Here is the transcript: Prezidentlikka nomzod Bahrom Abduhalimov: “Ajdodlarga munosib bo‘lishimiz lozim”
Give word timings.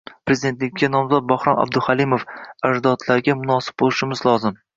Prezidentlikka 0.29 0.87
nomzod 0.95 1.27
Bahrom 1.31 1.59
Abduhalimov: 1.65 2.25
“Ajdodlarga 2.71 3.37
munosib 3.45 3.79
bo‘lishimiz 3.85 4.27
lozim” 4.31 4.61